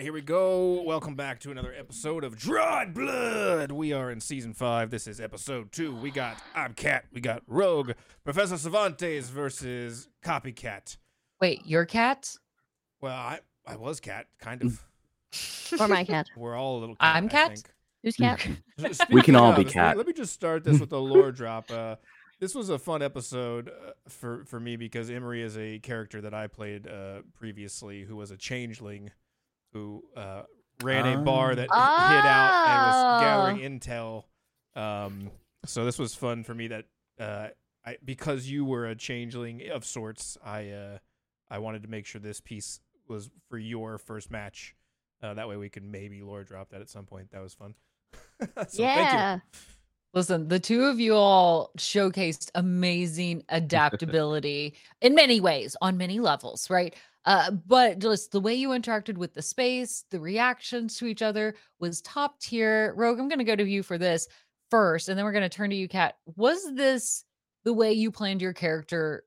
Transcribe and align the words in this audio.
right, 0.00 0.04
here 0.04 0.14
we 0.14 0.22
go. 0.22 0.80
Welcome 0.80 1.14
back 1.14 1.40
to 1.40 1.50
another 1.50 1.74
episode 1.78 2.24
of 2.24 2.34
Dried 2.34 2.94
Blood. 2.94 3.70
We 3.70 3.92
are 3.92 4.10
in 4.10 4.22
season 4.22 4.54
five. 4.54 4.90
This 4.90 5.06
is 5.06 5.20
episode 5.20 5.72
two. 5.72 5.94
We 5.94 6.10
got 6.10 6.38
I'm 6.54 6.72
Cat. 6.72 7.04
We 7.12 7.20
got 7.20 7.42
Rogue. 7.46 7.90
Professor 8.24 8.56
Cervantes 8.56 9.28
versus 9.28 10.08
Kopy 10.24 10.56
Katt. 10.56 10.96
Wait, 11.38 11.66
your 11.66 11.84
cat? 11.84 12.34
Well, 13.02 13.12
I 13.12 13.40
I 13.66 13.76
was 13.76 14.00
Cat, 14.00 14.28
kind 14.40 14.62
of. 14.62 14.82
Or 15.78 15.86
my 15.86 16.04
cat. 16.04 16.28
We're 16.36 16.56
all 16.56 16.78
a 16.78 16.80
little. 16.80 16.96
Cat, 16.96 17.16
I'm 17.16 17.26
I 17.26 17.28
Cat? 17.28 17.48
think. 17.56 17.70
Who's 18.02 18.16
cat? 18.16 18.48
We 19.10 19.20
can 19.20 19.36
all 19.36 19.52
Speaking 19.52 19.64
be 19.64 19.68
of, 19.68 19.74
Cat. 19.74 19.96
Let 19.98 20.06
me 20.06 20.14
just 20.14 20.32
start 20.32 20.64
this 20.64 20.80
with 20.80 20.92
a 20.92 20.98
lore 20.98 21.30
drop. 21.30 21.70
Uh, 21.70 21.96
this 22.38 22.54
was 22.54 22.70
a 22.70 22.78
fun 22.78 23.02
episode 23.02 23.68
uh, 23.68 23.90
for 24.08 24.46
for 24.46 24.58
me 24.58 24.76
because 24.76 25.10
Emery 25.10 25.42
is 25.42 25.58
a 25.58 25.78
character 25.80 26.22
that 26.22 26.32
I 26.32 26.46
played 26.46 26.88
uh, 26.88 27.20
previously, 27.34 28.04
who 28.04 28.16
was 28.16 28.30
a 28.30 28.38
changeling, 28.38 29.10
who 29.72 30.04
uh, 30.16 30.42
ran 30.82 31.06
a 31.06 31.22
bar 31.22 31.52
Oh. 31.52 31.54
that 31.54 31.62
hid 31.62 31.70
out 31.70 32.66
and 32.68 32.86
was 32.86 32.96
Oh. 32.96 33.20
gathering 33.56 33.80
intel. 33.80 34.24
Um, 34.74 35.30
so 35.66 35.84
this 35.84 35.98
was 35.98 36.14
fun 36.14 36.42
for 36.44 36.54
me. 36.54 36.68
That 36.68 36.84
uh, 37.18 37.48
I 37.84 37.96
because 38.04 38.48
you 38.48 38.64
were 38.64 38.86
a 38.86 38.94
changeling 38.94 39.68
of 39.70 39.84
sorts, 39.84 40.38
I 40.44 40.70
uh, 40.70 40.98
I 41.50 41.58
wanted 41.58 41.82
to 41.82 41.88
make 41.88 42.06
sure 42.06 42.20
this 42.20 42.40
piece 42.40 42.80
was 43.08 43.30
for 43.48 43.58
your 43.58 43.98
first 43.98 44.30
match. 44.30 44.74
Uh, 45.22 45.34
that 45.34 45.48
way 45.48 45.56
we 45.56 45.68
could 45.68 45.84
maybe 45.84 46.22
lore 46.22 46.44
drop 46.44 46.70
that 46.70 46.80
at 46.80 46.88
some 46.88 47.04
point. 47.04 47.30
That 47.32 47.42
was 47.42 47.54
fun. 47.54 47.74
So 48.40 48.46
thank 48.46 48.72
you. 48.78 48.82
yeah. 48.82 49.38
Listen, 50.14 50.48
the 50.48 50.58
two 50.58 50.84
of 50.84 50.98
you 50.98 51.14
all 51.14 51.70
showcased 51.76 52.50
amazing 52.54 53.44
adaptability 53.50 54.74
in 55.02 55.14
many 55.14 55.40
ways, 55.40 55.76
on 55.82 55.96
many 55.98 56.18
levels, 56.20 56.70
right? 56.70 56.94
Uh, 57.26 57.50
but 57.50 57.98
just 57.98 58.32
the 58.32 58.40
way 58.40 58.54
you 58.54 58.70
interacted 58.70 59.18
with 59.18 59.34
the 59.34 59.42
space, 59.42 60.04
the 60.10 60.20
reactions 60.20 60.96
to 60.96 61.06
each 61.06 61.22
other 61.22 61.54
was 61.78 62.00
top 62.02 62.40
tier. 62.40 62.94
Rogue, 62.96 63.18
I'm 63.18 63.28
going 63.28 63.38
to 63.38 63.44
go 63.44 63.56
to 63.56 63.64
you 63.64 63.82
for 63.82 63.98
this 63.98 64.26
first, 64.70 65.08
and 65.08 65.18
then 65.18 65.24
we're 65.24 65.32
going 65.32 65.42
to 65.42 65.48
turn 65.48 65.70
to 65.70 65.76
you, 65.76 65.88
Kat. 65.88 66.16
Was 66.36 66.74
this 66.74 67.24
the 67.64 67.74
way 67.74 67.92
you 67.92 68.10
planned 68.10 68.40
your 68.40 68.54
character 68.54 69.24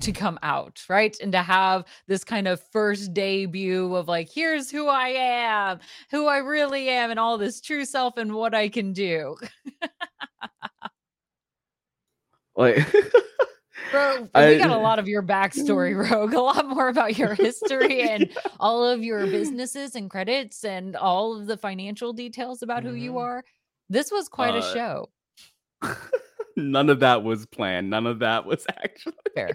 to 0.00 0.12
come 0.12 0.38
out, 0.42 0.82
right? 0.88 1.16
And 1.20 1.32
to 1.32 1.42
have 1.42 1.84
this 2.06 2.24
kind 2.24 2.46
of 2.46 2.60
first 2.72 3.12
debut 3.14 3.94
of 3.94 4.08
like, 4.08 4.28
here's 4.32 4.70
who 4.70 4.88
I 4.88 5.08
am, 5.08 5.80
who 6.10 6.26
I 6.26 6.38
really 6.38 6.88
am, 6.88 7.10
and 7.10 7.18
all 7.18 7.38
this 7.38 7.60
true 7.60 7.84
self 7.84 8.16
and 8.16 8.34
what 8.34 8.54
I 8.54 8.68
can 8.68 8.92
do. 8.92 9.36
Like, 12.56 12.84
Bro, 13.90 14.28
I- 14.34 14.48
we 14.48 14.58
got 14.58 14.70
a 14.70 14.76
lot 14.78 14.98
of 14.98 15.08
your 15.08 15.22
backstory, 15.22 15.94
Rogue. 16.10 16.34
A 16.34 16.40
lot 16.40 16.66
more 16.68 16.88
about 16.88 17.16
your 17.18 17.34
history 17.34 18.02
and 18.10 18.28
all 18.60 18.84
of 18.84 19.02
your 19.02 19.26
businesses 19.26 19.94
and 19.94 20.10
credits 20.10 20.64
and 20.64 20.96
all 20.96 21.38
of 21.40 21.46
the 21.46 21.56
financial 21.56 22.12
details 22.12 22.62
about 22.62 22.82
who 22.82 22.94
you 22.94 23.12
Mhm. 23.12 23.20
are. 23.20 23.44
This 23.88 24.10
was 24.10 24.28
quite 24.28 24.54
a 24.54 24.58
Uh, 24.58 24.74
show. 24.74 25.10
none 26.56 26.90
of 26.90 27.00
that 27.00 27.22
was 27.22 27.46
planned. 27.46 27.88
None 27.88 28.06
of 28.06 28.18
that 28.18 28.44
was 28.44 28.66
actually 28.68 29.14
Fair. 29.34 29.50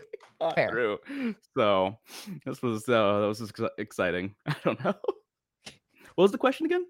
fair. 0.56 0.70
through. 0.70 1.36
So 1.56 1.98
this 2.46 2.62
was 2.62 2.88
uh, 2.90 3.20
that 3.22 3.28
was 3.28 3.42
ex- 3.42 3.72
exciting. 3.78 4.34
I 4.48 4.56
don't 4.64 4.84
know. 4.84 4.94
What 6.16 6.24
was 6.24 6.32
the 6.32 6.38
question 6.38 6.66
again? 6.66 6.86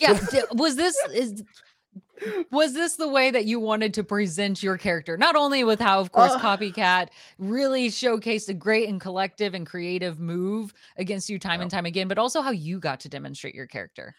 Yeah. 0.00 0.18
was 0.52 0.76
this 0.76 0.96
is 1.14 1.42
was 2.50 2.74
this 2.74 2.96
the 2.96 3.08
way 3.08 3.30
that 3.30 3.44
you 3.46 3.60
wanted 3.60 3.94
to 3.94 4.04
present 4.04 4.62
your 4.62 4.76
character? 4.78 5.16
Not 5.16 5.36
only 5.36 5.64
with 5.64 5.80
how, 5.80 6.00
of 6.00 6.12
course, 6.12 6.32
Uh. 6.32 6.40
Kopy 6.40 6.74
Katt 6.74 7.10
really 7.38 7.88
showcased 7.88 8.48
a 8.48 8.54
great 8.54 8.88
and 8.88 9.00
collective 9.00 9.54
and 9.54 9.66
creative 9.66 10.18
move 10.18 10.74
against 10.96 11.28
you 11.30 11.38
time 11.38 11.60
Yeah. 11.60 11.62
and 11.62 11.70
time 11.70 11.86
again, 11.86 12.08
but 12.08 12.18
also 12.18 12.40
how 12.42 12.50
you 12.50 12.78
got 12.80 13.00
to 13.00 13.08
demonstrate 13.08 13.54
your 13.54 13.66
character. 13.66 14.14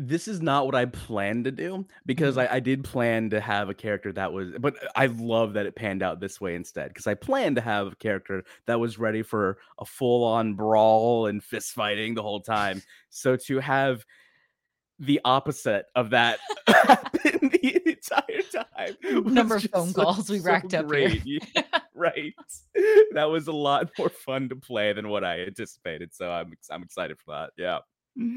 this 0.00 0.28
is 0.28 0.40
not 0.40 0.64
what 0.64 0.76
I 0.76 0.84
planned 0.84 1.44
to 1.46 1.50
do 1.50 1.84
because 2.06 2.36
Mhm. 2.36 2.42
I, 2.48 2.54
I 2.56 2.60
did 2.60 2.84
plan 2.84 3.30
to 3.30 3.40
have 3.40 3.68
a 3.68 3.74
character 3.74 4.12
that 4.12 4.32
was, 4.32 4.52
but 4.60 4.76
I 4.94 5.06
love 5.06 5.54
that 5.54 5.66
it 5.66 5.74
panned 5.74 6.04
out 6.04 6.20
this 6.20 6.40
way 6.40 6.54
instead 6.54 6.90
because 6.90 7.08
I 7.08 7.14
planned 7.14 7.56
to 7.56 7.62
have 7.62 7.88
a 7.88 7.96
character 7.96 8.44
that 8.66 8.78
was 8.78 8.96
ready 8.96 9.22
for 9.24 9.58
a 9.80 9.84
full 9.84 10.22
on 10.24 10.54
brawl 10.54 11.26
and 11.26 11.42
fist 11.42 11.72
fighting 11.72 12.14
the 12.14 12.22
whole 12.22 12.40
time. 12.40 12.80
So 13.10 13.34
to 13.34 13.58
have 13.58 14.04
the 14.98 15.20
opposite 15.24 15.86
of 15.94 16.10
that 16.10 16.38
happened 16.66 17.50
the 17.52 17.80
entire 17.86 18.64
time. 18.76 19.32
Number 19.34 19.56
of 19.56 19.64
phone 19.64 19.88
so- 19.90 20.02
calls 20.02 20.28
we 20.30 20.38
so 20.38 20.44
racked 20.44 20.74
up 20.74 20.92
here. 20.92 21.08
great. 21.08 21.22
Yeah, 21.24 21.40
right. 21.94 22.34
That 23.12 23.24
was 23.30 23.48
a 23.48 23.52
lot 23.52 23.90
more 23.98 24.08
fun 24.08 24.48
to 24.50 24.56
play 24.56 24.92
than 24.92 25.08
what 25.08 25.24
I 25.24 25.40
anticipated. 25.42 26.14
So 26.14 26.30
I'm 26.30 26.52
I'm 26.70 26.82
excited 26.82 27.18
for 27.18 27.32
that. 27.32 27.50
Yeah. 27.56 27.78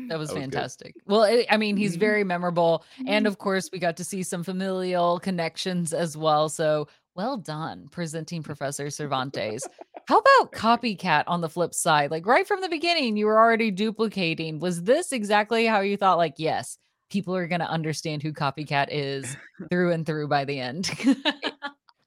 That 0.09 0.19
was 0.19 0.29
good. 0.29 0.41
fantastic. 0.41 0.93
Well, 1.07 1.23
I 1.23 1.45
I 1.49 1.57
mean, 1.57 1.75
he's 1.77 1.95
Mhm. 1.97 1.99
very 2.01 2.23
memorable. 2.23 2.83
And 3.07 3.25
Mhm. 3.25 3.29
of 3.29 3.37
course, 3.39 3.69
we 3.73 3.79
got 3.79 3.97
to 3.97 4.03
see 4.03 4.21
some 4.21 4.43
familial 4.43 5.19
connections 5.19 5.91
as 5.93 6.15
well. 6.15 6.49
So 6.49 6.87
well 7.15 7.35
done 7.37 7.87
presenting 7.91 8.43
Professor 8.43 8.89
Cervantes. 8.91 9.63
How 10.11 10.17
about 10.17 10.51
Kopy 10.51 10.99
Katt 10.99 11.25
on 11.29 11.39
the 11.39 11.47
flip 11.47 11.73
side? 11.73 12.11
Like 12.11 12.25
right 12.25 12.45
from 12.45 12.59
the 12.59 12.67
beginning, 12.67 13.15
you 13.15 13.27
were 13.27 13.39
already 13.39 13.71
duplicating. 13.71 14.59
Was 14.59 14.83
this 14.83 15.13
exactly 15.13 15.65
how 15.65 15.79
you 15.79 15.95
thought? 15.95 16.17
Like, 16.17 16.33
yes, 16.35 16.77
people 17.09 17.33
are 17.33 17.47
going 17.47 17.61
to 17.61 17.69
understand 17.69 18.21
who 18.21 18.33
Kopy 18.33 18.67
Katt 18.67 18.91
is 18.91 19.37
through 19.71 19.93
and 19.93 20.05
through 20.05 20.27
by 20.27 20.43
the 20.43 20.59
end. 20.59 20.91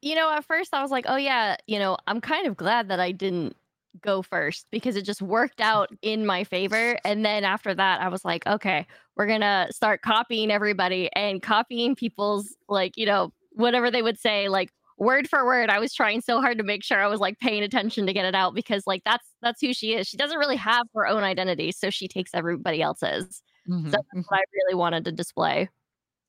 You 0.02 0.14
know, 0.14 0.30
at 0.30 0.44
first 0.44 0.74
I 0.74 0.82
was 0.82 0.90
like, 0.90 1.06
oh 1.08 1.16
yeah, 1.16 1.56
you 1.66 1.78
know, 1.78 1.96
I'm 2.06 2.20
kind 2.20 2.46
of 2.46 2.58
glad 2.58 2.88
that 2.88 3.00
I 3.00 3.10
didn't 3.10 3.56
go 4.02 4.20
first 4.20 4.66
because 4.70 4.96
it 4.96 5.06
just 5.06 5.22
worked 5.22 5.62
out 5.62 5.88
in 6.02 6.26
my 6.26 6.44
favor. 6.44 6.98
And 7.06 7.24
then 7.24 7.42
after 7.42 7.74
that, 7.74 8.02
I 8.02 8.08
was 8.08 8.22
like, 8.22 8.46
okay, 8.46 8.86
we're 9.16 9.26
gonna 9.26 9.68
start 9.70 10.02
copying 10.02 10.50
everybody 10.50 11.08
and 11.16 11.40
copying 11.40 11.94
people's 11.94 12.54
like, 12.68 12.98
you 12.98 13.06
know, 13.06 13.32
whatever 13.52 13.90
they 13.90 14.02
would 14.02 14.20
say, 14.20 14.50
like 14.50 14.68
word 14.98 15.28
for 15.28 15.44
word. 15.44 15.70
I 15.70 15.78
was 15.78 15.92
trying 15.94 16.20
so 16.20 16.40
hard 16.40 16.58
to 16.58 16.64
make 16.64 16.84
sure 16.84 17.02
I 17.02 17.08
was 17.08 17.20
like 17.20 17.38
paying 17.40 17.62
attention 17.62 18.06
to 18.06 18.12
get 18.12 18.24
it 18.24 18.34
out 18.34 18.54
because 18.54 18.86
like 18.86 19.02
that's 19.04 19.26
that's 19.42 19.60
who 19.60 19.74
she 19.74 19.94
is. 19.94 20.06
She 20.08 20.16
doesn't 20.16 20.38
really 20.38 20.56
have 20.56 20.86
her 20.94 21.06
own 21.06 21.22
identity, 21.24 21.72
so 21.72 21.90
she 21.90 22.08
takes 22.08 22.30
everybody 22.34 22.82
else's. 22.82 23.42
Mhm, 23.68 23.90
So 23.90 23.98
that's 24.14 24.28
what 24.28 24.38
I 24.40 24.42
really 24.54 24.74
wanted 24.76 25.04
to 25.06 25.12
display. 25.12 25.68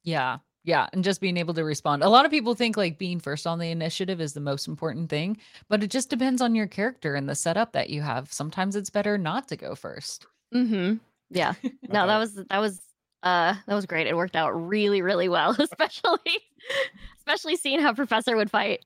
Yeah. 0.04 0.40
Yeah. 0.64 0.88
And 0.94 1.04
just 1.04 1.22
being 1.22 1.38
able 1.38 1.54
to 1.54 1.64
respond. 1.64 2.04
A 2.04 2.10
lot 2.10 2.26
of 2.26 2.32
people 2.32 2.56
think 2.56 2.76
like 2.78 2.98
being 2.98 3.20
first 3.20 3.46
on 3.46 3.60
the 3.60 3.70
initiative 3.70 4.20
is 4.20 4.34
the 4.34 4.40
most 4.40 4.68
important 4.68 5.10
thing, 5.10 5.38
but 5.70 5.84
it 5.84 5.92
just 5.92 6.10
depends 6.10 6.42
on 6.42 6.56
your 6.56 6.68
character 6.68 7.16
and 7.16 7.30
the 7.30 7.36
setup 7.36 7.72
that 7.74 7.90
you 7.90 8.02
have. 8.02 8.34
Sometimes 8.34 8.76
it's 8.76 8.90
better 8.90 9.18
not 9.18 9.48
to 9.50 9.56
go 9.58 9.76
first. 9.76 10.26
Mm-hmm. 10.54 10.96
Yeah. 11.30 11.54
No, 11.90 12.08
that 12.08 12.18
was 12.18 12.36
that 12.36 12.60
was 12.60 12.82
uh 13.24 13.56
that 13.68 13.76
was 13.76 13.86
great. 13.86 14.08
It 14.08 14.16
worked 14.16 14.36
out 14.36 14.52
really, 14.52 15.02
really 15.02 15.30
well, 15.30 15.52
especially 15.60 16.40
especially 17.20 17.56
seeing 17.56 17.80
how 17.80 17.94
Professor 17.94 18.36
would 18.36 18.50
fight. 18.52 18.86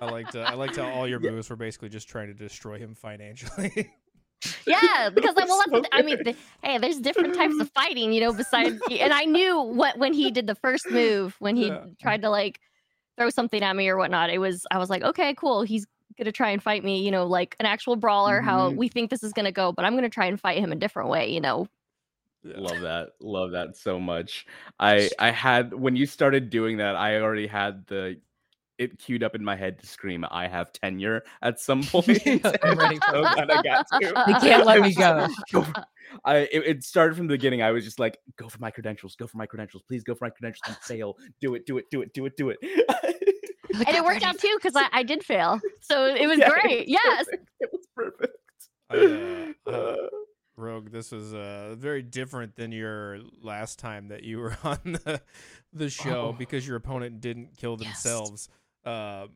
I 0.00 0.06
liked 0.06 0.34
uh, 0.34 0.40
I 0.40 0.54
liked 0.54 0.76
how 0.76 0.88
all 0.88 1.06
your 1.08 1.20
moves 1.30 1.48
were 1.50 1.56
basically 1.56 1.88
just 1.88 2.08
trying 2.08 2.28
to 2.28 2.34
destroy 2.34 2.78
him 2.78 2.94
financially. 2.94 3.90
Yeah, 4.66 5.10
because 5.10 5.36
like, 5.36 5.48
well, 5.48 5.60
So 5.66 5.70
that's 5.72 5.88
the, 5.90 5.94
I 5.94 6.02
mean, 6.02 6.22
the, 6.24 6.34
hey, 6.62 6.78
there's 6.78 6.98
different 6.98 7.34
types 7.34 7.60
of 7.60 7.68
fighting, 7.70 8.12
you 8.12 8.20
know. 8.22 8.32
Besides, 8.32 8.74
and 8.90 9.12
I 9.12 9.24
knew 9.24 9.60
what 9.60 9.98
when 9.98 10.14
he 10.14 10.30
did 10.30 10.46
the 10.46 10.54
first 10.54 10.90
move 10.90 11.36
when 11.40 11.56
he 11.56 11.66
Yeah. 11.66 11.84
tried 12.00 12.22
to 12.22 12.30
like 12.30 12.58
throw 13.18 13.28
something 13.28 13.62
at 13.62 13.76
me 13.76 13.88
or 13.88 13.98
whatnot. 13.98 14.30
It 14.30 14.38
was 14.38 14.66
I 14.70 14.78
was 14.78 14.88
like, 14.88 15.02
okay, 15.02 15.34
cool. 15.34 15.62
He's 15.62 15.86
gonna 16.16 16.32
try 16.32 16.50
and 16.50 16.62
fight 16.62 16.82
me, 16.82 17.02
you 17.02 17.10
know, 17.10 17.26
like 17.26 17.54
an 17.60 17.66
actual 17.66 17.96
brawler. 17.96 18.40
How 18.40 18.70
Mhm. 18.70 18.76
we 18.76 18.88
think 18.88 19.10
this 19.10 19.22
is 19.22 19.32
gonna 19.34 19.52
go, 19.52 19.72
but 19.72 19.84
I'm 19.84 19.94
gonna 19.94 20.08
try 20.08 20.26
and 20.26 20.40
fight 20.40 20.58
him 20.58 20.72
a 20.72 20.76
different 20.76 21.10
way, 21.10 21.30
you 21.30 21.40
know. 21.40 21.66
Love 22.44 22.80
that 22.80 23.10
love 23.20 23.50
that 23.52 23.76
so 23.76 24.00
much 24.00 24.46
i 24.78 25.10
i 25.18 25.30
had 25.30 25.74
when 25.74 25.94
you 25.94 26.06
started 26.06 26.48
doing 26.48 26.78
that 26.78 26.96
i 26.96 27.20
already 27.20 27.46
had 27.46 27.86
the 27.86 28.16
it 28.78 28.98
queued 28.98 29.22
up 29.22 29.34
in 29.34 29.44
my 29.44 29.54
head 29.54 29.78
to 29.78 29.86
scream 29.86 30.24
i 30.30 30.48
have 30.48 30.72
tenure 30.72 31.22
at 31.42 31.60
some 31.60 31.82
point 31.84 32.18
I'm 32.64 32.78
ready 32.78 32.96
for 32.96 33.12
So 33.12 33.24
that. 33.24 33.34
glad 33.34 33.50
I 33.50 33.62
got 33.62 33.86
to. 34.00 34.22
They 34.26 34.32
can't 34.34 34.64
let 34.64 34.80
me 34.80 34.94
go. 34.94 35.28
"Go 35.52 35.62
for-" 35.62 35.74
I 36.24 36.36
it, 36.38 36.66
it 36.66 36.84
started 36.84 37.16
from 37.16 37.26
the 37.26 37.34
beginning. 37.34 37.62
I 37.62 37.70
was 37.70 37.84
just 37.84 37.98
like, 37.98 38.18
"Go 38.36 38.48
for 38.48 38.58
my 38.58 38.70
credentials. 38.70 39.16
Go 39.16 39.26
for 39.26 39.36
my 39.36 39.46
credentials. 39.46 39.82
Please 39.86 40.02
go 40.02 40.14
for 40.14 40.24
my 40.24 40.30
credentials 40.30 40.62
and 40.66 40.76
fail. 40.78 41.16
Do 41.40 41.54
it. 41.54 41.66
Do 41.66 41.78
it. 41.78 41.90
Do 41.90 42.02
it. 42.02 42.12
Do 42.14 42.26
it. 42.26 42.36
Do 42.36 42.50
it." 42.50 42.58
and 43.74 43.96
it 43.96 44.04
worked 44.04 44.22
out 44.24 44.38
too 44.38 44.56
because 44.56 44.76
I, 44.76 44.88
I 44.92 45.02
did 45.02 45.24
fail, 45.24 45.60
so 45.80 46.06
it 46.06 46.26
was 46.26 46.38
Yeah, 46.38 46.48
it 46.48 46.62
great. 46.62 46.78
was 46.80 46.98
Yes. 47.04 47.24
perfect. 47.26 47.48
It 47.60 47.70
was 47.72 47.86
perfect. 47.94 48.36
I, 48.90 48.96
uh, 48.96 49.70
Uh, 49.70 49.96
Rogue, 50.60 50.90
this 50.90 51.10
was 51.10 51.32
uh, 51.34 51.74
very 51.78 52.02
different 52.02 52.54
than 52.56 52.70
your 52.72 53.18
last 53.42 53.78
time 53.78 54.08
that 54.08 54.22
you 54.22 54.38
were 54.38 54.56
on 54.64 54.78
the, 54.84 55.20
the 55.72 55.88
show 55.90 56.28
Oh. 56.28 56.32
because 56.32 56.66
your 56.66 56.76
opponent 56.76 57.20
didn't 57.20 57.56
kill 57.56 57.76
Yes. 57.80 58.02
themselves. 58.02 58.48
Uh, 58.84 59.26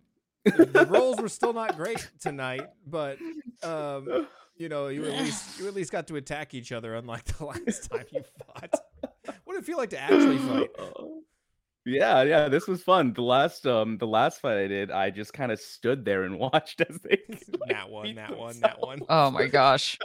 the, 0.45 0.87
rolls 0.91 1.21
were 1.21 1.29
still 1.29 1.53
not 1.53 1.77
great 1.77 2.11
tonight, 2.21 2.69
but 2.87 3.19
um, 3.63 4.27
you 4.57 4.69
know, 4.69 4.89
you 4.89 5.05
at 5.07 5.13
least 5.23 5.59
you 5.59 5.67
at 5.67 5.75
least 5.75 5.91
got 5.91 6.07
to 6.09 6.17
attack 6.17 6.55
each 6.55 6.71
other, 6.73 6.95
unlike 6.95 7.25
the 7.25 7.45
last 7.47 7.91
time 7.91 8.05
you 8.13 8.23
fought. 8.47 8.75
What 9.45 9.55
did 9.55 9.63
it 9.63 9.67
feel 9.67 9.79
like 9.79 9.91
to 9.91 9.99
actually 9.99 10.39
fight? 10.39 10.71
Yeah, 11.87 12.23
yeah, 12.23 12.49
this 12.49 12.67
was 12.67 12.83
fun. 12.83 13.13
The 13.13 13.23
last 13.23 13.67
um 13.67 13.99
the 13.99 14.07
last 14.07 14.41
fight 14.41 14.57
I 14.59 14.67
did, 14.69 14.91
I 14.91 15.11
just 15.11 15.33
kind 15.35 15.53
of 15.53 15.61
stood 15.61 16.05
there 16.05 16.25
and 16.25 16.39
watched 16.39 16.81
as 16.83 16.99
they 17.01 17.19
like, 17.29 17.69
That 17.69 17.91
one, 17.91 18.05
beat 18.07 18.17
that 18.17 18.37
one, 18.39 18.59
that 18.61 18.81
one. 18.81 18.99
themselves. 19.01 19.07
Oh 19.11 19.31
my 19.31 19.47
gosh. 19.49 19.99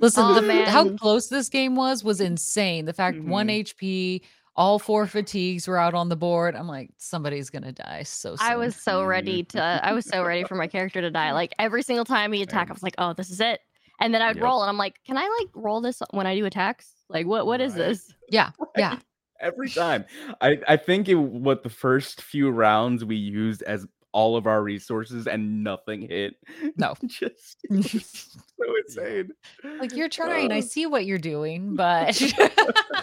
Listen, 0.00 0.24
Oh, 0.26 0.40
the, 0.40 0.52
f- 0.52 0.68
how 0.68 0.88
close 0.96 1.28
this 1.28 1.48
game 1.48 1.76
was 1.76 2.02
was 2.02 2.20
insane. 2.20 2.84
The 2.84 2.92
fact 2.92 3.20
one 3.20 3.48
Mhm. 3.48 3.60
HP, 3.64 4.22
all 4.56 4.78
four 4.78 5.06
fatigues 5.06 5.66
were 5.68 5.78
out 5.78 5.94
on 5.94 6.08
the 6.08 6.16
board. 6.16 6.54
I'm 6.56 6.66
like, 6.68 6.90
somebody's 6.98 7.50
gonna 7.50 7.72
die 7.72 8.02
so 8.02 8.36
soon. 8.36 8.46
I 8.46 8.56
was 8.56 8.74
so 8.76 9.04
ready 9.04 9.42
to. 9.50 9.60
I 9.62 9.92
was 9.92 10.04
so 10.06 10.24
ready 10.24 10.44
for 10.44 10.54
my 10.56 10.66
character 10.66 11.00
to 11.00 11.10
die. 11.10 11.32
Like 11.32 11.52
every 11.58 11.82
single 11.82 12.04
time 12.04 12.32
he 12.32 12.42
attack, 12.42 12.66
Same. 12.68 12.72
I 12.72 12.74
was 12.74 12.82
like, 12.82 12.94
"Oh, 12.98 13.12
this 13.12 13.30
is 13.30 13.40
it." 13.40 13.60
And 14.00 14.12
then 14.12 14.20
I'd 14.22 14.36
Yep. 14.36 14.44
roll, 14.44 14.62
and 14.62 14.68
I'm 14.68 14.78
like, 14.78 14.96
"Can 15.06 15.16
I 15.16 15.22
like 15.40 15.48
roll 15.54 15.80
this 15.80 16.02
when 16.10 16.26
I 16.26 16.34
do 16.34 16.44
attacks? 16.44 16.92
Like, 17.08 17.26
what? 17.26 17.46
What 17.46 17.60
is 17.60 17.72
Right. 17.74 17.78
this?" 17.88 18.12
yeah, 18.30 18.50
yeah. 18.76 18.98
Every 19.40 19.68
time. 19.70 20.04
I, 20.40 20.58
I 20.68 20.76
think 20.76 21.08
it, 21.08 21.14
what 21.16 21.62
the 21.64 21.68
first 21.68 22.22
few 22.22 22.50
rounds 22.50 23.04
we 23.04 23.16
used 23.16 23.62
as 23.62 23.86
all 24.14 24.36
of 24.36 24.46
our 24.46 24.62
resources 24.62 25.26
and 25.26 25.64
nothing 25.64 26.08
hit. 26.08 26.36
No. 26.76 26.94
Just 27.06 27.58
so 27.70 28.64
insane. 28.86 29.32
like 29.80 29.94
you're 29.94 30.08
trying. 30.08 30.52
I 30.52 30.58
Uh, 30.58 30.62
see 30.62 30.86
what 30.86 31.04
you're 31.04 31.18
doing, 31.18 31.74
but 31.76 32.18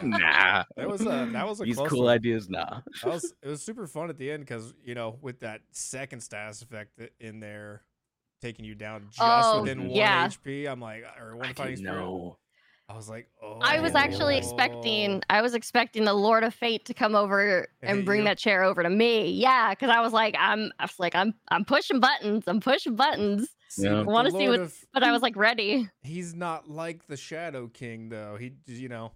nah. 0.01 0.63
That 0.77 0.87
was 0.89 1.01
a 1.01 1.29
that 1.33 1.47
was 1.47 1.61
a 1.61 1.65
These 1.65 1.75
close 1.75 1.89
cool 1.89 2.03
one. 2.05 2.13
ideas, 2.15 2.49
nah. 2.49 2.79
That 3.03 3.11
was 3.13 3.33
it 3.43 3.47
was 3.47 3.61
super 3.61 3.85
fun 3.87 4.09
at 4.09 4.17
the 4.17 4.31
end 4.31 4.43
because 4.45 4.73
you 4.83 4.95
know 4.95 5.17
with 5.21 5.41
that 5.41 5.61
second 5.71 6.21
status 6.21 6.61
effect 6.61 6.97
that- 6.97 7.13
in 7.19 7.39
there, 7.39 7.83
taking 8.41 8.65
you 8.65 8.73
down 8.73 9.07
just 9.11 9.19
Oh, 9.21 9.61
within 9.61 9.81
one 9.89 9.91
yeah. 9.91 10.27
HP. 10.27 10.67
I'm 10.67 10.79
like, 10.79 11.03
or 11.19 11.35
one 11.35 11.47
I 11.47 11.53
fighting 11.53 11.77
spirit. 11.77 11.95
know. 11.99 12.37
I 12.89 12.95
was 12.95 13.07
like, 13.07 13.29
oh. 13.41 13.57
I 13.61 13.79
was 13.79 13.95
actually 13.95 14.37
expecting. 14.37 15.23
I 15.29 15.41
was 15.41 15.53
expecting 15.53 16.03
the 16.03 16.13
Lord 16.13 16.43
of 16.43 16.53
Fate 16.53 16.83
to 16.85 16.93
come 16.93 17.15
over 17.15 17.67
And 17.81 17.97
and 17.97 18.05
bring 18.05 18.25
that 18.25 18.37
chair 18.37 18.63
over 18.63 18.83
to 18.83 18.89
me. 18.89 19.31
Yeah, 19.31 19.69
because 19.69 19.89
I 19.89 20.01
was 20.01 20.11
like, 20.11 20.35
I'm. 20.37 20.71
I 20.77 20.83
was 20.83 20.99
like, 20.99 21.15
I'm. 21.15 21.33
I'm 21.49 21.63
pushing 21.63 21.99
buttons. 22.01 22.43
I'm 22.47 22.59
pushing 22.59 22.95
buttons. 22.95 23.47
Yeah. 23.77 24.03
but 24.03 24.07
Wanna 24.07 24.31
see 24.31 24.37
Lord 24.47 24.49
what- 24.49 24.59
of- 24.61 24.77
But 24.93 25.03
I 25.03 25.11
was 25.13 25.21
like 25.21 25.37
ready. 25.37 25.89
he's 26.03 26.33
not 26.35 26.69
like 26.69 27.07
the 27.07 27.15
Shadow 27.15 27.67
King 27.69 28.09
though. 28.09 28.35
He, 28.37 28.51
you 28.65 28.89
know, 28.89 29.13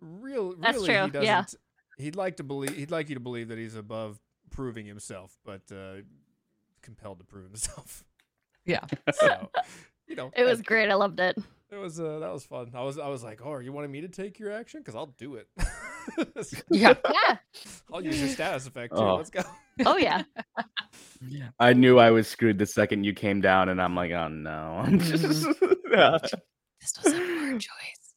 real, 0.00 0.54
That's 0.58 0.76
really, 0.76 0.88
true, 0.88 1.04
he 1.04 1.10
doesn't. 1.10 1.24
yeah. 1.26 1.44
He'd 1.98 2.16
like 2.16 2.38
to 2.38 2.42
believe. 2.44 2.74
He'd 2.74 2.90
like 2.90 3.10
you 3.10 3.16
to 3.16 3.20
believe 3.20 3.48
that 3.48 3.58
he's 3.58 3.76
above 3.76 4.18
proving 4.50 4.86
himself, 4.86 5.36
but 5.44 5.60
uh, 5.70 5.96
compelled 6.80 7.18
to 7.18 7.24
prove 7.26 7.44
himself. 7.44 8.02
Yeah. 8.64 8.80
So, 9.14 9.50
you 10.06 10.16
know, 10.16 10.30
It 10.34 10.44
was 10.44 10.58
that- 10.58 10.66
great. 10.66 10.88
I 10.90 10.94
loved 10.94 11.20
it. 11.20 11.36
It 11.72 11.76
was 11.76 12.00
uh, 12.00 12.18
that 12.18 12.32
was 12.32 12.44
fun. 12.44 12.70
I 12.74 12.82
was 12.82 12.98
I 12.98 13.06
was 13.08 13.22
like, 13.22 13.40
oh, 13.44 13.52
are 13.52 13.62
you 13.62 13.72
wanting 13.72 13.92
me 13.92 14.00
to 14.00 14.08
take 14.08 14.40
your 14.40 14.50
action? 14.50 14.80
Because 14.80 14.96
I'll 14.96 15.14
do 15.18 15.36
it. 15.36 15.48
yeah. 16.70 16.94
Yeah. 17.12 17.36
I'll 17.92 18.04
use 18.04 18.18
your 18.18 18.28
status 18.28 18.66
effect 18.66 18.92
too. 18.94 19.02
Oh. 19.02 19.16
Let's 19.16 19.30
go. 19.30 19.42
Oh 19.84 19.96
yeah. 19.96 20.22
I 21.60 21.72
knew 21.74 21.98
I 21.98 22.10
was 22.10 22.26
screwed 22.26 22.58
the 22.58 22.66
second 22.66 23.04
you 23.04 23.12
came 23.12 23.40
down, 23.40 23.68
and 23.68 23.80
I'm 23.80 23.94
like, 23.94 24.10
oh 24.10 24.28
no. 24.28 24.84
Yeah. 24.88 26.18
This 26.80 27.04
was 27.04 27.12
a 27.12 27.16
hard 27.16 27.60
choice. 27.60 28.14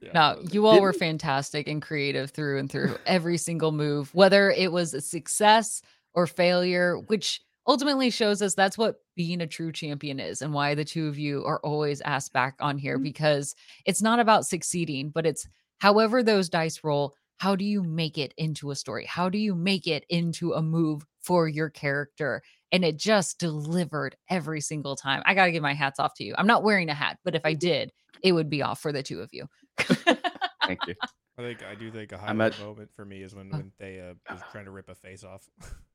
Yeah, 0.00 0.10
No, 0.14 0.42
you 0.50 0.66
all 0.66 0.80
were 0.80 0.92
fantastic 0.92 1.68
and 1.68 1.80
creative 1.80 2.30
through 2.30 2.58
and 2.58 2.70
through 2.70 2.96
every 3.06 3.36
single 3.36 3.72
move, 3.72 4.14
whether 4.14 4.50
it 4.50 4.72
was 4.72 4.94
a 4.94 5.00
success 5.00 5.82
or 6.14 6.26
failure, 6.26 6.98
which 6.98 7.42
ultimately 7.66 8.10
shows 8.10 8.42
us 8.42 8.54
that's 8.54 8.78
what 8.78 8.96
being 9.16 9.40
a 9.40 9.46
true 9.46 9.72
champion 9.72 10.18
is 10.20 10.42
and 10.42 10.52
why 10.52 10.74
the 10.74 10.84
two 10.84 11.06
of 11.08 11.18
you 11.18 11.44
are 11.44 11.60
always 11.60 12.00
asked 12.00 12.32
back 12.32 12.54
on 12.60 12.78
here 12.78 12.98
because 12.98 13.54
it's 13.86 14.02
not 14.02 14.18
about 14.20 14.46
succeeding, 14.46 15.10
but 15.10 15.26
it's 15.26 15.46
however 15.78 16.22
those 16.22 16.48
dice 16.48 16.82
roll, 16.82 17.14
how 17.38 17.56
do 17.56 17.64
you 17.64 17.82
make 17.82 18.18
it 18.18 18.34
into 18.36 18.70
a 18.70 18.76
story? 18.76 19.06
How 19.06 19.28
do 19.28 19.38
you 19.38 19.54
make 19.54 19.86
it 19.86 20.04
into 20.10 20.52
a 20.52 20.62
move 20.62 21.06
for 21.22 21.48
your 21.48 21.70
character? 21.70 22.42
And 22.72 22.84
it 22.84 22.98
just 22.98 23.38
delivered 23.38 24.14
every 24.28 24.60
single 24.60 24.94
time. 24.94 25.22
I 25.26 25.34
got 25.34 25.46
to 25.46 25.52
give 25.52 25.62
my 25.62 25.74
hats 25.74 25.98
off 25.98 26.14
to 26.16 26.24
you. 26.24 26.34
I'm 26.38 26.46
not 26.46 26.62
wearing 26.62 26.88
a 26.90 26.94
hat, 26.94 27.18
but 27.24 27.34
if 27.34 27.42
I 27.44 27.54
did, 27.54 27.92
it 28.22 28.32
would 28.32 28.50
be 28.50 28.62
off 28.62 28.80
for 28.80 28.92
the 28.92 29.02
two 29.02 29.20
of 29.20 29.30
you. 29.32 29.46
Thank 29.78 30.80
you. 30.86 30.94
I 31.38 31.42
think 31.42 31.64
I 31.64 31.74
do 31.74 31.90
think 31.90 32.12
a 32.12 32.16
I'm 32.16 32.38
highlight 32.38 32.54
at- 32.54 32.60
moment 32.64 32.90
for 32.94 33.04
me 33.04 33.22
is 33.22 33.34
when 33.34 33.48
Oh. 33.52 33.56
when 33.56 33.72
they 33.78 33.98
uh 34.00 34.14
was 34.30 34.42
trying 34.52 34.66
to 34.66 34.70
rip 34.70 34.88
a 34.90 34.94
face 34.94 35.24
off. 35.24 35.48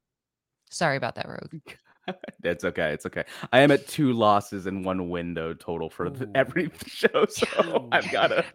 Sorry 0.75 0.97
about 0.97 1.15
that, 1.15 1.27
Rogue. 1.27 1.61
It's 2.43 2.63
okay. 2.63 2.91
It's 2.91 3.07
okay. 3.07 3.23
I 3.51 3.61
am 3.61 3.71
at 3.71 3.87
two 3.87 4.13
losses 4.13 4.67
and 4.67 4.85
one 4.85 5.09
window 5.09 5.55
total 5.55 5.89
for 5.89 6.07
the, 6.11 6.29
every 6.35 6.69
show, 6.85 7.25
so 7.27 7.47
Ooh. 7.65 7.89
I've 7.91 8.11
got 8.11 8.27
to. 8.27 8.45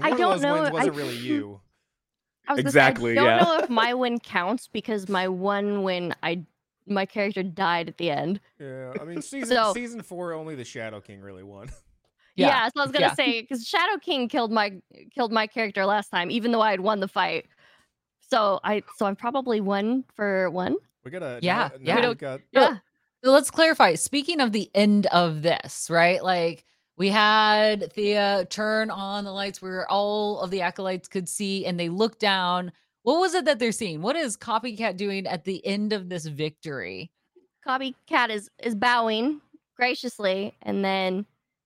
I 0.00 0.10
don't 0.10 0.40
know, 0.40 0.60
wins 0.62 0.70
wasn't 0.70 0.94
really 0.94 1.16
you. 1.16 1.60
I 2.48 2.52
was 2.52 2.60
Exactly, 2.60 3.16
Gonna 3.16 3.26
say, 3.26 3.34
I 3.34 3.38
don't 3.38 3.48
yeah. 3.48 3.52
know 3.58 3.64
if 3.64 3.68
my 3.70 3.94
win 3.94 4.20
counts 4.20 4.68
because 4.68 5.08
my 5.08 5.26
one 5.26 5.82
win, 5.82 6.14
I 6.22 6.44
my 6.86 7.04
character 7.04 7.42
died 7.42 7.88
at 7.88 7.96
the 7.98 8.12
end. 8.12 8.38
Yeah, 8.60 8.92
I 9.00 9.04
mean 9.04 9.22
season 9.22 9.56
So- 9.56 9.72
season 9.74 10.02
four 10.02 10.32
only 10.32 10.54
the 10.54 10.64
Shadow 10.64 11.00
King 11.00 11.20
really 11.20 11.42
won. 11.42 11.68
Yeah, 12.36 12.46
Yeah, 12.46 12.66
so 12.68 12.80
I 12.80 12.84
was 12.84 12.92
gonna 12.92 13.06
yeah. 13.06 13.14
say 13.14 13.40
because 13.40 13.66
Shadow 13.66 13.98
King 13.98 14.28
killed 14.28 14.52
my 14.52 14.80
killed 15.12 15.32
my 15.32 15.48
character 15.48 15.84
last 15.84 16.10
time, 16.10 16.30
even 16.30 16.52
though 16.52 16.62
I 16.62 16.70
had 16.70 16.80
won 16.80 17.00
the 17.00 17.08
fight. 17.08 17.46
So 18.20 18.60
I 18.62 18.84
so 18.98 19.06
I'm 19.06 19.16
probably 19.16 19.60
one 19.60 20.04
for 20.14 20.48
one. 20.50 20.76
We 21.04 21.10
got 21.10 21.22
a 21.22 21.38
Yeah, 21.42 21.70
now, 21.72 21.78
yeah. 21.80 21.94
Now 21.94 22.02
We 22.02 22.08
we 22.08 22.14
got 22.14 22.40
Yeah. 22.52 22.60
Yeah. 22.60 22.76
So 23.22 23.32
let's 23.32 23.50
clarify. 23.50 23.94
Speaking 23.94 24.40
of 24.40 24.52
the 24.52 24.70
end 24.74 25.06
of 25.06 25.42
this, 25.42 25.88
right? 25.90 26.22
Like 26.24 26.64
we 26.96 27.08
had 27.08 27.92
Thea 27.92 28.46
turn 28.50 28.90
on 28.90 29.24
the 29.24 29.32
lights 29.32 29.60
where 29.60 29.90
all 29.90 30.40
of 30.40 30.50
the 30.50 30.62
acolytes 30.62 31.08
could 31.08 31.28
see 31.28 31.66
and 31.66 31.78
they 31.78 31.88
look 31.88 32.18
down. 32.18 32.72
What 33.02 33.20
was 33.20 33.34
it 33.34 33.46
that 33.46 33.58
they're 33.58 33.72
seeing? 33.72 34.02
What 34.02 34.16
is 34.16 34.36
Kopy 34.36 34.76
Katt 34.76 34.96
doing 34.96 35.26
at 35.26 35.44
the 35.44 35.64
end 35.66 35.92
of 35.92 36.08
this 36.08 36.26
victory? 36.26 37.10
Kopy 37.66 37.94
Katt 38.06 38.30
is 38.30 38.50
is 38.62 38.74
bowing 38.74 39.40
graciously, 39.76 40.54
and 40.62 40.84
then 40.84 41.24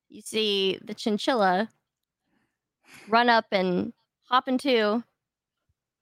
you 0.09 0.23
see 0.23 0.79
the 0.85 0.95
chinchilla 0.95 1.69
run 3.09 3.29
up 3.29 3.47
and 3.51 3.93
hop 4.23 4.47
into 4.49 5.03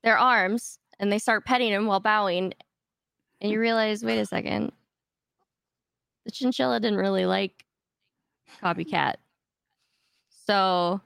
their 0.02 0.19
arms, 0.19 0.78
and 0.99 1.11
they 1.11 1.19
start 1.19 1.44
petting 1.44 1.73
him 1.73 1.87
while 1.87 2.00
bowing. 2.00 2.52
And 3.43 3.50
you 3.50 3.59
realize, 3.59 4.05
wait 4.05 4.21
a 4.21 4.25
second, 4.25 4.71
the 6.25 6.31
chinchilla 6.31 6.79
didn't 6.79 6.99
really 6.99 7.27
like 7.27 7.65
Kopy 8.62 8.89
Katt. 8.89 9.19
So 10.47 11.00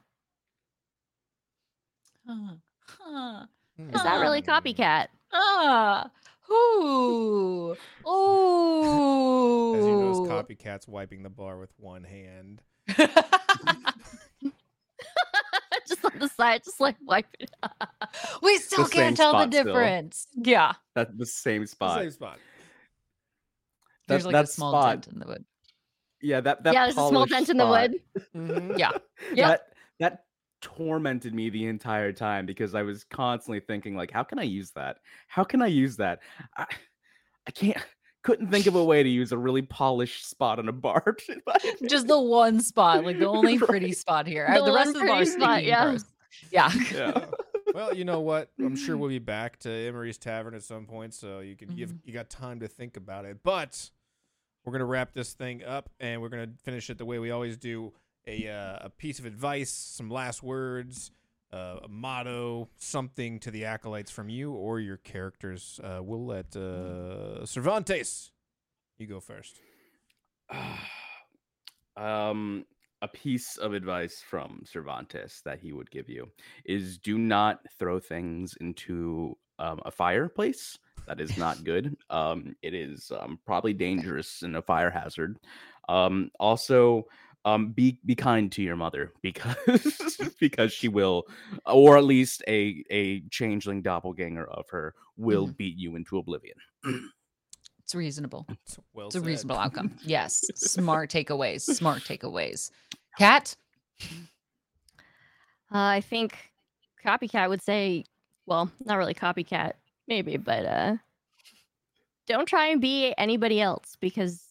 Huh. 2.26 2.54
Huh. 2.80 3.46
is 3.78 4.02
that 4.02 4.20
really. 4.20 4.42
Kopy 4.42 4.76
Katt? 4.76 5.08
Ah. 5.32 6.10
Ooh. 6.50 7.74
Ooh. 8.06 9.74
As 9.74 9.86
you 9.86 9.96
notice, 9.96 10.18
copycats 10.30 10.86
wiping 10.86 11.22
the 11.22 11.30
bar 11.30 11.56
with 11.58 11.72
one 11.78 12.04
hand. 12.04 12.60
just 16.20 16.38
on 16.40 16.46
the 16.46 16.52
side, 16.52 16.64
just 16.64 16.80
like 16.80 16.96
wipe 17.04 17.26
it. 17.38 17.50
we 18.42 18.56
still 18.58 18.84
The 18.84 18.90
can't 18.90 19.16
tell 19.16 19.32
the 19.32 19.38
spot 19.42 19.52
still. 19.52 19.64
difference. 19.64 20.26
Yeah. 20.34 20.72
That's 20.94 21.12
the 21.16 21.26
same 21.26 21.62
The 21.62 21.66
spot. 21.68 22.00
Same 22.00 22.10
spot. 22.10 22.38
There's 24.08 24.24
That- 24.24 24.32
like 24.32 24.44
a 24.44 24.46
small 24.46 24.72
spot- 24.72 25.02
dent 25.02 25.06
in 25.14 25.18
the 25.20 25.26
wood. 25.26 25.44
Yeah, 26.22 26.40
that 26.40 26.64
that 26.64 26.72
yeah, 26.74 26.82
there's 26.84 26.92
a 26.94 26.94
small 26.94 27.10
polished 27.12 27.32
dent 27.32 27.48
in 27.50 27.56
the 27.58 27.64
spot, 27.64 27.90
wood. 27.90 28.00
Mhm. 28.34 28.78
Yeah. 28.78 28.90
Yep. 29.34 29.48
That 29.48 29.60
that 30.00 30.24
tormented 30.62 31.34
me 31.34 31.50
the 31.50 31.66
entire 31.66 32.12
time 32.12 32.46
because 32.46 32.74
I 32.74 32.82
was 32.82 33.04
constantly 33.04 33.60
thinking 33.60 33.94
like, 33.96 34.10
how 34.10 34.22
can 34.22 34.38
I 34.38 34.42
use 34.44 34.70
that? 34.72 34.98
How 35.28 35.44
can 35.44 35.60
I 35.62 35.66
use 35.66 35.96
that? 35.98 36.20
I, 36.56 36.66
I 37.46 37.50
can't. 37.50 37.76
Couldn't 38.26 38.50
think 38.50 38.66
of 38.66 38.74
a 38.74 38.84
way 38.84 39.02
to 39.04 39.08
use 39.08 39.30
a 39.30 39.38
really 39.38 39.62
polished 39.62 40.28
spot 40.28 40.58
on 40.58 40.68
a 40.68 40.72
bar. 40.72 41.16
Just 41.88 42.08
the 42.08 42.20
one 42.20 42.60
spot, 42.60 43.04
like 43.04 43.18
the 43.20 43.28
only 43.28 43.56
pretty 43.70 43.92
spot 43.92 44.26
here. 44.26 44.46
The 44.52 44.62
Uh, 44.62 44.64
The, 44.66 44.72
rest 44.72 44.86
one 44.88 44.88
of 44.88 44.94
the 44.94 45.06
bar 45.06 45.16
pretty 45.16 45.22
is 45.30 45.32
spot, 45.34 45.64
yeah. 45.64 45.84
gross. 45.84 46.04
Yeah. 46.50 46.72
yeah. 46.92 47.24
well, 47.72 47.94
you 47.94 48.04
know 48.04 48.20
what? 48.20 48.50
I'm 48.58 48.74
sure 48.74 48.96
we'll 48.96 49.10
be 49.10 49.20
back 49.20 49.58
to 49.60 49.70
Emery's 49.70 50.18
Tavern 50.18 50.54
at 50.54 50.64
some 50.64 50.86
point, 50.86 51.14
so 51.14 51.38
you 51.38 51.54
can 51.56 51.76
you've, 51.76 51.90
Mm-hmm. 51.90 51.98
you 52.08 52.12
got 52.12 52.28
time 52.28 52.58
to 52.60 52.68
think 52.68 52.96
about 52.96 53.24
it. 53.26 53.38
But 53.44 53.90
we're 54.64 54.72
gonna 54.72 54.84
wrap 54.86 55.12
this 55.12 55.32
thing 55.32 55.62
up, 55.64 55.88
and 56.00 56.20
we're 56.20 56.28
gonna 56.28 56.50
finish 56.64 56.90
it 56.90 56.98
the 56.98 57.04
way 57.04 57.20
we 57.20 57.30
always 57.30 57.56
do: 57.56 57.92
a 58.26 58.48
uh, 58.48 58.86
a 58.86 58.90
piece 58.90 59.20
of 59.20 59.24
advice, 59.24 59.70
some 59.70 60.10
last 60.10 60.42
words, 60.42 61.12
uh, 61.52 61.80
a 61.84 61.88
motto, 61.88 62.68
something 62.76 63.38
to 63.40 63.50
the 63.50 63.64
acolytes 63.64 64.10
from 64.10 64.28
you 64.28 64.52
or 64.52 64.80
your 64.80 64.96
characters. 64.96 65.80
Uh, 65.82 66.00
we'll 66.02 66.26
let 66.26 66.56
uh, 66.56 67.44
Cervantes. 67.46 68.30
You 68.98 69.06
go 69.06 69.20
first. 69.20 69.58
um 71.96 72.64
a 73.02 73.08
piece 73.08 73.56
of 73.58 73.74
advice 73.74 74.22
from 74.26 74.62
Cervantes 74.64 75.42
that 75.44 75.60
he 75.60 75.72
would 75.72 75.90
give 75.90 76.08
you 76.08 76.30
is 76.64 76.98
do 76.98 77.18
not 77.18 77.60
throw 77.78 78.00
things 78.00 78.54
into 78.60 79.36
um, 79.58 79.80
a 79.84 79.90
fireplace. 79.90 80.78
That 81.06 81.20
is 81.20 81.36
not 81.36 81.62
good. 81.64 81.96
Um, 82.10 82.56
it 82.62 82.74
is 82.74 83.12
um, 83.18 83.38
probably 83.46 83.72
dangerous 83.72 84.42
and 84.42 84.56
a 84.56 84.62
fire 84.62 84.90
hazard. 84.90 85.38
Um, 85.88 86.30
also, 86.40 87.06
um, 87.46 87.68
be 87.68 87.98
be 88.04 88.14
kind 88.14 88.50
to 88.52 88.62
your 88.62 88.76
mother 88.76 89.12
because 89.22 89.56
because 90.40 90.72
she 90.72 90.88
will, 90.88 91.26
or 91.64 91.96
at 91.96 92.04
least 92.04 92.42
a 92.48 92.84
a 92.90 93.20
changeling 93.30 93.80
doppelganger 93.80 94.44
of 94.50 94.68
her 94.70 94.94
will 95.16 95.46
beat 95.46 95.78
you 95.78 95.96
into 95.96 96.18
oblivion. 96.18 96.56
It's 97.86 97.94
reasonable. 97.94 98.48
Well 98.94 99.06
It's 99.06 99.14
a 99.14 99.20
reasonable 99.20 99.58
outcome. 99.60 99.96
Yes. 100.02 100.44
Smart 100.56 101.08
takeaways. 101.08 101.60
Smart 101.60 102.02
takeaways. 102.02 102.72
Cat? 103.16 103.54
Uh, 104.02 104.08
I 105.70 106.00
think 106.00 106.36
Kopy 107.04 107.30
Katt 107.30 107.48
would 107.48 107.62
say, 107.62 108.02
well, 108.44 108.72
not 108.84 108.96
really 108.96 109.14
Kopy 109.14 109.46
Katt, 109.46 109.76
maybe, 110.08 110.36
but 110.36 110.66
uh, 110.66 110.96
don't 112.26 112.48
try 112.48 112.66
and 112.66 112.80
be 112.80 113.14
anybody 113.16 113.60
else 113.60 113.96
because 114.00 114.45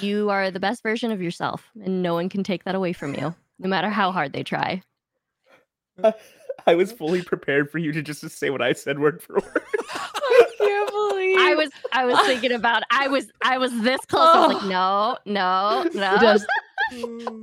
you 0.00 0.30
are 0.30 0.50
the 0.50 0.60
best 0.60 0.82
version 0.82 1.12
of 1.12 1.22
yourself, 1.22 1.68
and 1.82 2.02
no 2.02 2.14
one 2.14 2.28
can 2.28 2.42
take 2.42 2.64
that 2.64 2.74
away 2.74 2.92
from 2.92 3.14
you, 3.14 3.34
no 3.58 3.68
matter 3.68 3.90
how 3.90 4.12
hard 4.12 4.32
they 4.32 4.42
try. 4.42 4.82
I 6.66 6.74
was 6.74 6.92
fully 6.92 7.22
prepared 7.22 7.70
for 7.70 7.78
you 7.78 7.92
to 7.92 8.02
just 8.02 8.20
to 8.20 8.28
say 8.28 8.50
what 8.50 8.62
I 8.62 8.72
said 8.72 8.98
word 8.98 9.22
for 9.22 9.34
word. 9.34 9.62
I 9.92 10.50
can't 10.58 10.90
believe 10.90 11.38
I 11.38 11.54
was, 11.54 11.70
I 11.92 12.04
was 12.06 12.18
thinking 12.26 12.52
about, 12.52 12.82
I 12.90 13.08
was, 13.08 13.30
I 13.42 13.58
was 13.58 13.72
this 13.80 14.00
close. 14.06 14.28
I 14.34 14.46
was 14.46 14.56
like, 14.56 14.64
oh. 14.64 15.18
no, 15.26 15.84
no, 15.84 15.88
no. 15.94 16.16
just 16.20 16.46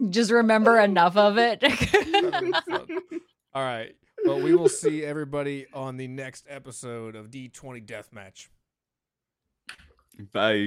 just 0.10 0.32
remember 0.32 0.80
enough 0.80 1.16
of 1.16 1.38
it. 1.38 1.64
All 3.54 3.64
right. 3.64 3.96
Well, 4.26 4.42
we 4.42 4.56
will 4.56 4.70
see 4.70 5.06
everybody 5.06 5.68
on 5.74 5.98
the 5.98 6.08
next 6.08 6.46
episode 6.50 7.16
of 7.16 7.30
D20 7.30 7.86
Deathmatch. 7.86 8.48
Bye. 10.34 10.66